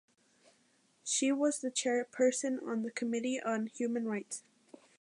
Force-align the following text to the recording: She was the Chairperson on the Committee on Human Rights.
She 1.03 1.31
was 1.31 1.59
the 1.59 1.69
Chairperson 1.69 2.57
on 2.67 2.81
the 2.81 2.89
Committee 2.89 3.39
on 3.39 3.67
Human 3.67 4.05
Rights. 4.07 4.41